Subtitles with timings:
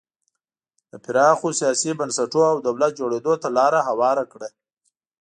[0.91, 4.49] د پراخو سیاسي بنسټونو او دولت جوړېدو ته لار هواره کړه.